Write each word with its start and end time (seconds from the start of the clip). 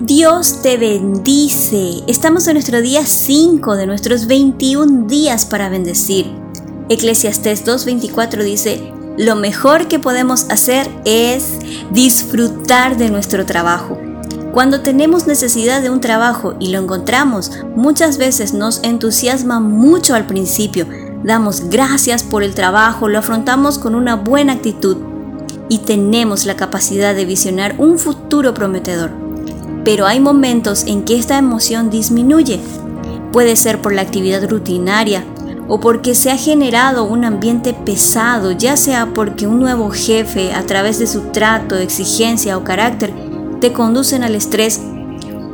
Dios 0.00 0.62
te 0.62 0.76
bendice. 0.76 2.04
Estamos 2.06 2.46
en 2.46 2.54
nuestro 2.54 2.80
día 2.80 3.04
5 3.04 3.74
de 3.74 3.86
nuestros 3.86 4.28
21 4.28 5.08
días 5.08 5.44
para 5.44 5.68
bendecir. 5.68 6.30
Eclesiastés 6.88 7.66
2.24 7.66 8.44
dice, 8.44 8.92
lo 9.16 9.34
mejor 9.34 9.88
que 9.88 9.98
podemos 9.98 10.46
hacer 10.50 10.88
es 11.04 11.58
disfrutar 11.90 12.96
de 12.96 13.10
nuestro 13.10 13.44
trabajo. 13.44 13.98
Cuando 14.52 14.82
tenemos 14.82 15.26
necesidad 15.26 15.82
de 15.82 15.90
un 15.90 16.00
trabajo 16.00 16.54
y 16.60 16.70
lo 16.70 16.78
encontramos, 16.78 17.50
muchas 17.74 18.18
veces 18.18 18.54
nos 18.54 18.80
entusiasma 18.84 19.58
mucho 19.58 20.14
al 20.14 20.26
principio. 20.26 20.86
Damos 21.24 21.70
gracias 21.70 22.22
por 22.22 22.44
el 22.44 22.54
trabajo, 22.54 23.08
lo 23.08 23.18
afrontamos 23.18 23.78
con 23.78 23.96
una 23.96 24.14
buena 24.14 24.52
actitud 24.52 24.98
y 25.68 25.78
tenemos 25.78 26.46
la 26.46 26.54
capacidad 26.54 27.16
de 27.16 27.24
visionar 27.24 27.74
un 27.78 27.98
futuro 27.98 28.54
prometedor. 28.54 29.27
Pero 29.88 30.06
hay 30.06 30.20
momentos 30.20 30.84
en 30.86 31.02
que 31.02 31.16
esta 31.16 31.38
emoción 31.38 31.88
disminuye. 31.88 32.60
Puede 33.32 33.56
ser 33.56 33.80
por 33.80 33.94
la 33.94 34.02
actividad 34.02 34.46
rutinaria 34.46 35.24
o 35.66 35.80
porque 35.80 36.14
se 36.14 36.30
ha 36.30 36.36
generado 36.36 37.04
un 37.04 37.24
ambiente 37.24 37.72
pesado, 37.72 38.52
ya 38.52 38.76
sea 38.76 39.14
porque 39.14 39.46
un 39.46 39.60
nuevo 39.60 39.88
jefe, 39.88 40.52
a 40.52 40.66
través 40.66 40.98
de 40.98 41.06
su 41.06 41.32
trato, 41.32 41.74
exigencia 41.74 42.58
o 42.58 42.64
carácter, 42.64 43.14
te 43.62 43.72
conducen 43.72 44.24
al 44.24 44.34
estrés 44.34 44.78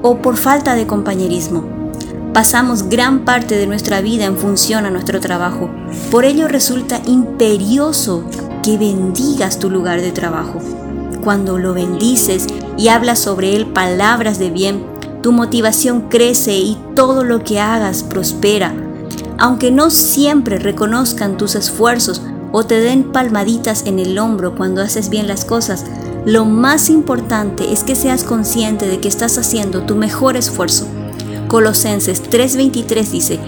o 0.00 0.16
por 0.22 0.38
falta 0.38 0.76
de 0.76 0.86
compañerismo. 0.86 1.64
Pasamos 2.32 2.84
gran 2.88 3.26
parte 3.26 3.58
de 3.58 3.66
nuestra 3.66 4.00
vida 4.00 4.24
en 4.24 4.38
función 4.38 4.86
a 4.86 4.90
nuestro 4.90 5.20
trabajo. 5.20 5.68
Por 6.10 6.24
ello 6.24 6.48
resulta 6.48 7.02
imperioso 7.04 8.24
que 8.62 8.78
bendigas 8.78 9.58
tu 9.58 9.68
lugar 9.68 10.00
de 10.00 10.10
trabajo. 10.10 10.58
Cuando 11.22 11.56
lo 11.56 11.72
bendices 11.72 12.46
y 12.76 12.88
hablas 12.88 13.20
sobre 13.20 13.54
él 13.54 13.66
palabras 13.66 14.40
de 14.40 14.50
bien, 14.50 14.84
tu 15.22 15.30
motivación 15.30 16.08
crece 16.08 16.58
y 16.58 16.76
todo 16.96 17.22
lo 17.22 17.44
que 17.44 17.60
hagas 17.60 18.02
prospera. 18.02 18.74
Aunque 19.38 19.70
no 19.70 19.90
siempre 19.90 20.58
reconozcan 20.58 21.36
tus 21.36 21.54
esfuerzos 21.54 22.22
o 22.50 22.64
te 22.64 22.80
den 22.80 23.12
palmaditas 23.12 23.86
en 23.86 24.00
el 24.00 24.18
hombro 24.18 24.56
cuando 24.56 24.82
haces 24.82 25.10
bien 25.10 25.28
las 25.28 25.44
cosas, 25.44 25.84
lo 26.26 26.44
más 26.44 26.90
importante 26.90 27.72
es 27.72 27.84
que 27.84 27.94
seas 27.94 28.24
consciente 28.24 28.88
de 28.88 28.98
que 28.98 29.08
estás 29.08 29.38
haciendo 29.38 29.82
tu 29.82 29.94
mejor 29.94 30.36
esfuerzo. 30.36 30.86
Colosenses 31.46 32.20
3:23 32.20 33.10
dice, 33.10 33.38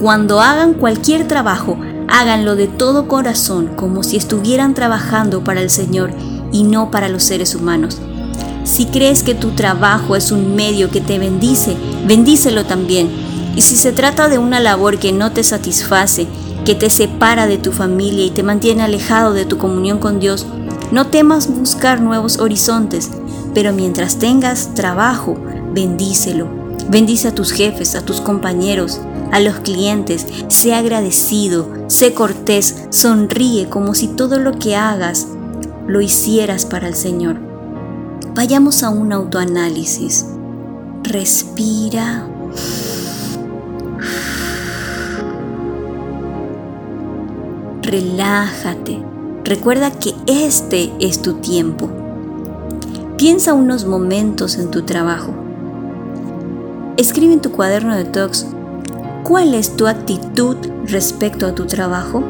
cuando 0.00 0.40
hagan 0.40 0.72
cualquier 0.72 1.28
trabajo, 1.28 1.76
háganlo 2.08 2.56
de 2.56 2.68
todo 2.68 3.06
corazón, 3.06 3.68
como 3.76 4.02
si 4.02 4.16
estuvieran 4.16 4.72
trabajando 4.72 5.44
para 5.44 5.60
el 5.60 5.68
Señor 5.68 6.10
y 6.52 6.62
no 6.62 6.90
para 6.90 7.08
los 7.08 7.22
seres 7.22 7.54
humanos. 7.54 7.98
Si 8.64 8.84
crees 8.86 9.22
que 9.22 9.34
tu 9.34 9.52
trabajo 9.52 10.14
es 10.14 10.30
un 10.30 10.54
medio 10.54 10.90
que 10.90 11.00
te 11.00 11.18
bendice, 11.18 11.76
bendícelo 12.06 12.66
también. 12.66 13.08
Y 13.56 13.62
si 13.62 13.76
se 13.76 13.92
trata 13.92 14.28
de 14.28 14.38
una 14.38 14.60
labor 14.60 14.98
que 14.98 15.10
no 15.10 15.32
te 15.32 15.42
satisface, 15.42 16.26
que 16.64 16.74
te 16.74 16.90
separa 16.90 17.46
de 17.46 17.56
tu 17.56 17.72
familia 17.72 18.26
y 18.26 18.30
te 18.30 18.42
mantiene 18.42 18.82
alejado 18.82 19.32
de 19.32 19.46
tu 19.46 19.56
comunión 19.56 19.98
con 19.98 20.20
Dios, 20.20 20.46
no 20.92 21.06
temas 21.06 21.48
buscar 21.48 22.00
nuevos 22.02 22.38
horizontes, 22.38 23.10
pero 23.54 23.72
mientras 23.72 24.18
tengas 24.18 24.74
trabajo, 24.74 25.36
bendícelo. 25.72 26.48
Bendice 26.90 27.28
a 27.28 27.34
tus 27.34 27.52
jefes, 27.52 27.94
a 27.94 28.02
tus 28.02 28.20
compañeros, 28.20 29.00
a 29.32 29.40
los 29.40 29.60
clientes. 29.60 30.26
Sé 30.48 30.74
agradecido, 30.74 31.70
sé 31.86 32.12
cortés, 32.12 32.84
sonríe 32.90 33.68
como 33.68 33.94
si 33.94 34.08
todo 34.08 34.38
lo 34.38 34.52
que 34.58 34.76
hagas 34.76 35.28
lo 35.88 36.02
hicieras 36.02 36.66
para 36.66 36.86
el 36.86 36.94
Señor. 36.94 37.38
Vayamos 38.34 38.82
a 38.82 38.90
un 38.90 39.12
autoanálisis. 39.12 40.26
Respira. 41.02 42.28
Relájate. 47.82 49.02
Recuerda 49.44 49.90
que 49.90 50.14
este 50.26 50.92
es 51.00 51.22
tu 51.22 51.34
tiempo. 51.34 51.88
Piensa 53.16 53.54
unos 53.54 53.86
momentos 53.86 54.58
en 54.58 54.70
tu 54.70 54.82
trabajo. 54.82 55.32
Escribe 56.98 57.32
en 57.32 57.40
tu 57.40 57.50
cuaderno 57.50 57.96
de 57.96 58.04
talks 58.04 58.46
cuál 59.24 59.54
es 59.54 59.74
tu 59.74 59.86
actitud 59.86 60.56
respecto 60.84 61.46
a 61.46 61.54
tu 61.54 61.64
trabajo. 61.64 62.22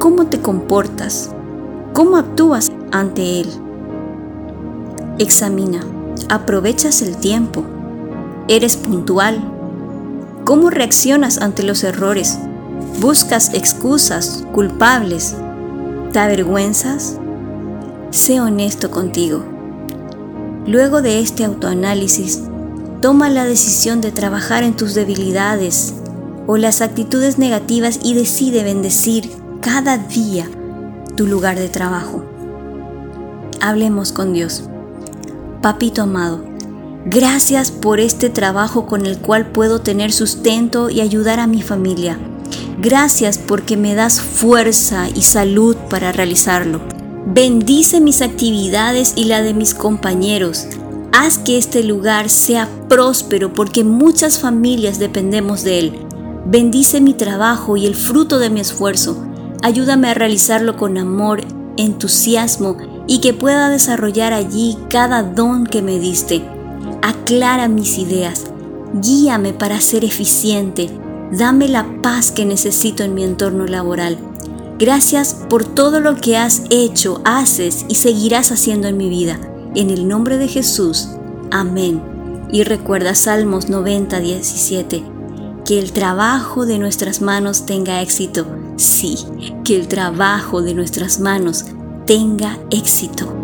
¿Cómo 0.00 0.26
te 0.26 0.40
comportas? 0.40 1.30
¿Cómo 1.94 2.16
actúas 2.16 2.72
ante 2.90 3.40
él? 3.40 3.48
Examina. 5.20 5.86
¿Aprovechas 6.28 7.02
el 7.02 7.16
tiempo? 7.18 7.64
¿Eres 8.48 8.76
puntual? 8.76 9.40
¿Cómo 10.44 10.70
reaccionas 10.70 11.38
ante 11.38 11.62
los 11.62 11.84
errores? 11.84 12.36
¿Buscas 13.00 13.54
excusas, 13.54 14.44
culpables? 14.52 15.36
¿Te 16.12 16.18
avergüenzas? 16.18 17.16
Sé 18.10 18.40
honesto 18.40 18.90
contigo. 18.90 19.44
Luego 20.66 21.00
de 21.00 21.20
este 21.20 21.44
autoanálisis, 21.44 22.42
toma 23.02 23.30
la 23.30 23.44
decisión 23.44 24.00
de 24.00 24.10
trabajar 24.10 24.64
en 24.64 24.74
tus 24.74 24.94
debilidades 24.94 25.94
o 26.48 26.56
las 26.56 26.80
actitudes 26.80 27.38
negativas 27.38 28.00
y 28.02 28.14
decide 28.14 28.64
bendecir 28.64 29.30
cada 29.60 29.96
día 29.96 30.48
tu 31.16 31.26
lugar 31.26 31.58
de 31.58 31.68
trabajo. 31.68 32.24
Hablemos 33.60 34.12
con 34.12 34.32
Dios. 34.32 34.64
Papito 35.62 36.02
amado, 36.02 36.44
gracias 37.06 37.70
por 37.70 38.00
este 38.00 38.28
trabajo 38.28 38.86
con 38.86 39.06
el 39.06 39.18
cual 39.18 39.50
puedo 39.52 39.80
tener 39.80 40.12
sustento 40.12 40.90
y 40.90 41.00
ayudar 41.00 41.40
a 41.40 41.46
mi 41.46 41.62
familia. 41.62 42.18
Gracias 42.78 43.38
porque 43.38 43.76
me 43.76 43.94
das 43.94 44.20
fuerza 44.20 45.08
y 45.08 45.22
salud 45.22 45.76
para 45.88 46.12
realizarlo. 46.12 46.80
Bendice 47.26 48.00
mis 48.00 48.20
actividades 48.20 49.14
y 49.16 49.24
la 49.24 49.40
de 49.40 49.54
mis 49.54 49.72
compañeros. 49.72 50.66
Haz 51.12 51.38
que 51.38 51.56
este 51.56 51.82
lugar 51.82 52.28
sea 52.28 52.68
próspero 52.88 53.54
porque 53.54 53.84
muchas 53.84 54.38
familias 54.38 54.98
dependemos 54.98 55.62
de 55.62 55.78
él. 55.78 55.98
Bendice 56.46 57.00
mi 57.00 57.14
trabajo 57.14 57.78
y 57.78 57.86
el 57.86 57.94
fruto 57.94 58.38
de 58.38 58.50
mi 58.50 58.60
esfuerzo. 58.60 59.24
Ayúdame 59.64 60.10
a 60.10 60.14
realizarlo 60.14 60.76
con 60.76 60.96
amor, 60.96 61.40
entusiasmo 61.76 62.76
y 63.08 63.20
que 63.20 63.34
pueda 63.34 63.68
desarrollar 63.68 64.32
allí 64.32 64.78
cada 64.88 65.24
don 65.24 65.66
que 65.66 65.82
me 65.82 65.98
diste. 65.98 66.40
Aclara 67.02 67.66
mis 67.66 67.98
ideas. 67.98 68.44
Guíame 69.02 69.52
para 69.52 69.80
ser 69.80 70.04
eficiente 70.04 70.88
Dame 71.36 71.66
la 71.66 72.00
paz 72.00 72.30
que 72.30 72.44
necesito 72.44 73.02
en 73.02 73.14
mi 73.14 73.24
entorno 73.24 73.66
laboral. 73.66 74.18
Gracias 74.78 75.34
por 75.48 75.64
todo 75.64 75.98
lo 75.98 76.14
que 76.16 76.36
has 76.36 76.62
hecho, 76.70 77.20
haces 77.24 77.86
y 77.88 77.96
seguirás 77.96 78.52
haciendo 78.52 78.86
en 78.86 78.96
mi 78.96 79.08
vida. 79.08 79.40
En 79.74 79.90
el 79.90 80.06
nombre 80.06 80.36
de 80.38 80.46
Jesús. 80.46 81.08
Amén. 81.50 82.00
Y 82.52 82.62
recuerda 82.62 83.16
Salmos 83.16 83.68
90, 83.68 84.20
17. 84.20 85.02
Que 85.64 85.78
el 85.80 85.92
trabajo 85.92 86.66
de 86.66 86.78
nuestras 86.78 87.20
manos 87.20 87.66
tenga 87.66 88.00
éxito. 88.00 88.46
Sí, 88.76 89.16
que 89.64 89.76
el 89.76 89.88
trabajo 89.88 90.62
de 90.62 90.74
nuestras 90.74 91.20
manos 91.20 91.64
tenga 92.06 92.58
éxito. 92.70 93.43